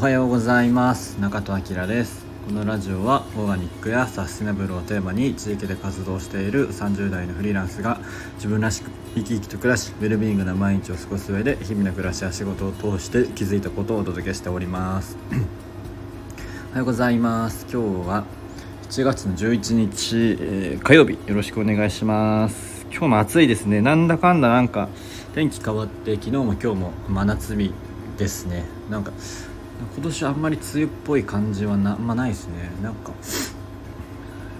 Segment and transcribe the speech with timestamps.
[0.00, 1.20] おはようございます。
[1.20, 2.24] 中戸明です。
[2.46, 8.00] このラジオはオーガニックやサステナブルをテーマに地域で活動している30代のフリーランスが
[8.36, 15.18] 自分らしく生き生きと暮らしウェルビーイングな毎日を過ごす上で日々の暮らしや仕事を通して気づいたことをお届けしております。
[16.70, 17.66] おはようございます。
[17.70, 18.24] 今日は
[18.88, 21.18] 7月の11日、えー、火曜日。
[21.26, 22.86] よろしくお願いします。
[22.90, 23.82] 今日も暑いですね。
[23.82, 24.88] なんだかんだなんか
[25.34, 27.74] 天気変わって昨日も今日も真夏日
[28.16, 28.64] ですね。
[28.88, 29.12] なんか
[29.94, 32.70] 今年あんまり梅雨っぽい感じはなあんまないですね。
[32.82, 33.12] なんか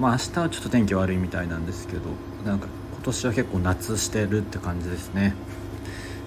[0.00, 2.02] まあ明日はちょっと天気悪いみたいなんですけど
[2.44, 5.34] なんか今年は結構夏してるって感じですね。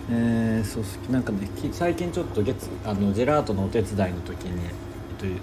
[0.10, 4.70] えー、そうなんかね最近ちょっと月あのジェラートのお手伝いの時に、
[5.18, 5.42] という、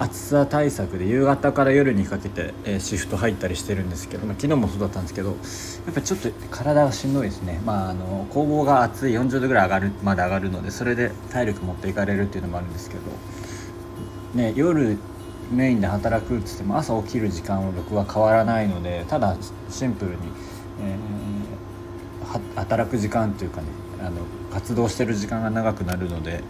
[0.00, 5.34] 暑さ対策で夕方から夜にかけて、え、シフト入ったりしてるんですけど、まあ、昨日もそうだったんですけどや
[5.90, 13.02] っぱちょっと体がしんどいですね、まあ、あの工房が暑い40度ぐらい上がるまで上がるのでそれで体力持っていかれるっていうのもあるんですけど、
[14.40, 14.98] ね、夜
[15.50, 19.36] メインで働くっつっても朝起きる時間は僕は変わらないのでただ
[19.68, 20.16] シンプルに、
[20.82, 21.37] えー、
[22.56, 23.68] 働く時間というかね
[24.00, 26.42] あの活動してる時間が長くなるので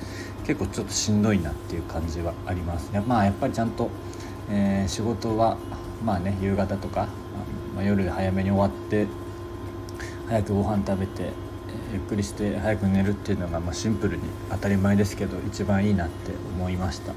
[0.46, 2.90] 結構ちょっとしんどいなっていう感じはあります。
[2.92, 3.90] や,、まあ、やっぱりちゃんと、
[4.50, 5.56] えー、仕事は
[6.04, 7.08] まあね夕方とか、
[7.74, 9.06] まあ、夜早めに終わって
[10.28, 11.32] 早くご飯食べて、え、
[11.94, 17.12] ゆっくりして早く寝るっていうのが、まあ、シンプルに当たり前ですけど一番いいなって思いました。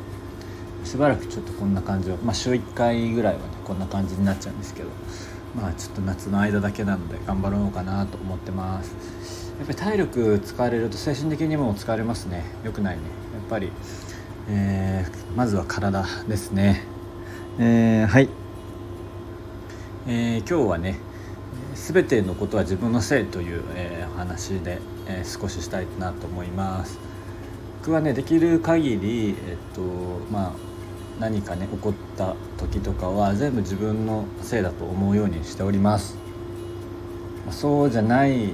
[0.84, 4.90] しばらくちょっとこんな感じを、まあ、週1回ぐらいはねこんな感じになっちゃうんですけど。
[5.56, 9.54] まあちょっと夏の間だけなので頑張ろうかなと思ってます。
[9.60, 12.46] やっぱり体力使われると精神的にも疲れますね。
[12.64, 13.04] よくないね。
[13.34, 13.72] やっぱり、
[14.50, 16.84] えー、まずは体ですね。
[17.60, 18.30] えー、はい、
[20.08, 20.98] えー、今日はね
[21.76, 26.98] 全てのことは自分のせいという、えー、話で、えー、少ししたいなと思います。
[27.82, 29.82] 僕はねできる限りえっと
[30.32, 30.71] まあ
[31.20, 36.18] 何かね起こった時とかは全部自分のせいだと思うようにしております
[37.52, 38.53] そうじゃない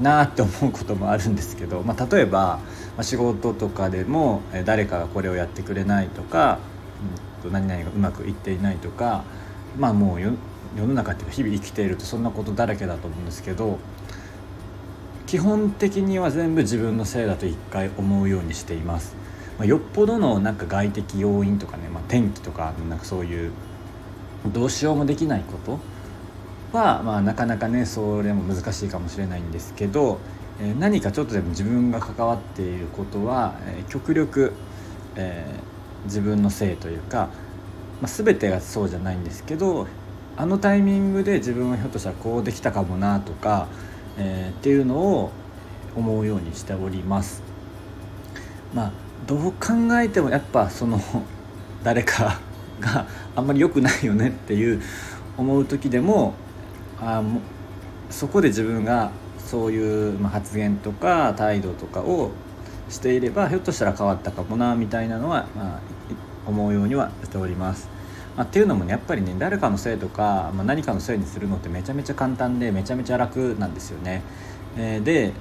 [0.00, 2.60] なって思うこともあるんですけど、まあ、例えば、
[2.96, 6.58] ま、仕事とかでも誰かがこれをやってくれないとか、
[7.44, 9.24] うん、何々がうまくいっていないとか
[9.78, 10.30] まあもう世
[10.76, 13.78] の中っていうか日々生きているとそんなことだらけだと思うんですけど
[15.26, 19.23] 基本的には全部自分のせいだと一回思うようにしています。
[19.58, 23.52] まあ、よっぽどのなんか外的要因とかね、まあ、天気とかなんかそういう
[24.52, 25.78] どうしようもできないこと
[26.76, 30.18] は、まあ、なかなかねそれも難しいかもしれないんですけど、
[30.60, 34.52] えー、何かちょっとでも自分が関わっていることは、えー、極力、
[35.14, 37.30] えー、自分のせいというか、
[38.02, 39.86] まあ、全てがそうじゃないんですけど
[40.36, 43.68] あのタイミングで自分はひょっとしたらこうできたかもなとか、
[44.18, 45.30] えー、っていうのを
[45.94, 47.40] 思うようにしております。
[48.74, 51.00] まあどう考えてもやっぱその
[51.82, 52.40] 誰か
[52.80, 54.82] があんまり良くないよねっていう
[55.36, 56.34] 思う時でも
[57.00, 57.40] あも
[58.10, 62.32] そこで自分がそういう、発言とか態度とかを
[62.88, 65.80] していればひょっとしたら変わったかもなみたいなのは、まあ、
[66.46, 67.88] 思うようにはしております。
[68.36, 74.22] まあ、っていうのもねやっぱりね誰かのせいとか、まあ、何かのせいにするのってめちゃめちゃ簡単でめちゃめちゃ楽なんですよね。
[74.76, 75.32] えー、で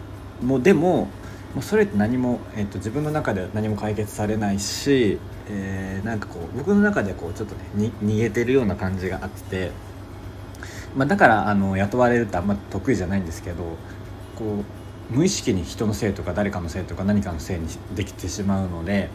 [0.41, 1.07] もうでも
[1.53, 9.71] もうそれって何も、えーと、自分の中では何も解決されないし、えー、なんかこう僕の中でこうちょっとね逃げてるような感じがあって。
[10.95, 13.63] まあ、だからあの雇われるってあんま得意じゃないんですけど
[14.35, 14.63] こ
[15.11, 19.09] う無意識に人のせいとか誰かのせいとか何かのせいにできてしまうので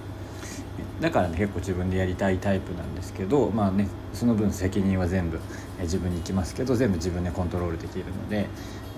[1.00, 5.40] だからね結構自分でやりたいタイプなんですけどまあねその分責任は全部
[5.80, 8.48] 自分に行きますけど全部自分でコントロールできるので、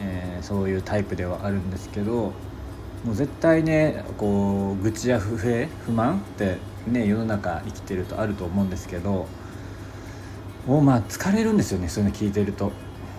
[0.01, 2.33] えー、そういうタイプではあるんですけど
[3.05, 9.27] もう絶対ねこう愚痴や不平不満ってね世の中生きてるとあると思うんですけど
[10.67, 12.73] もうまあ疲れるんですよねそういうの聞いてると、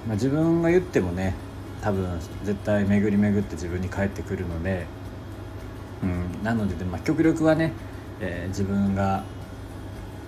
[0.07, 1.35] まあ、自分が言ってもね
[1.81, 4.85] 多分絶対巡り巡って自分に返ってくるので、
[6.03, 7.73] うん、なので、まあ、極力はね、
[8.19, 9.23] えー、自分が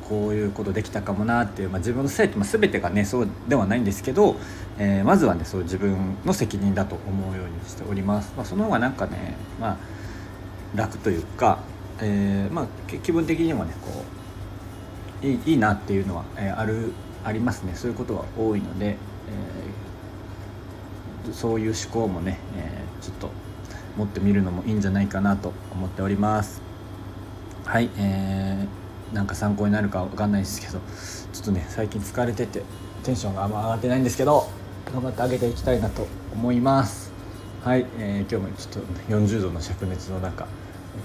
[0.10, 4.36] こういうことできたかもなっていう、まあ、自分のせいって、ま、全てがねそうではないんですけど、
[4.78, 9.78] えー、まずはねそう自分の責任だと思うようにしております、まあ、その方がなんかね、まあ、
[10.76, 11.60] 楽というか、
[12.00, 14.04] えーまあ、気分的にもねこ
[15.24, 17.74] ういいいいなっていうのは、えー、あるありますね。
[17.76, 18.98] そういうことは多いので、
[21.26, 23.32] えー、そういう思考もね、え、ちょっと
[23.98, 26.62] 持ってみるのもいいんじゃないかなと思っております。
[27.66, 28.83] はい、えー、
[29.14, 30.80] なんか参考になるかわかんないですけど
[31.32, 32.64] ちょっとね最近疲れてて
[33.04, 34.50] テンションがあんま上がってないんですけど
[34.92, 37.12] 頑張ってあげていきたいなと思います。
[37.64, 40.48] はい、えー、今日もちょっと40度の灼熱の中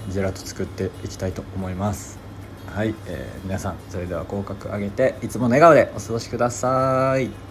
[0.09, 2.19] ジェラート作っていきたいと思います。
[2.67, 7.48] はい、えー、皆さんそれでは口角上げていつもの笑顔でお過ごしください。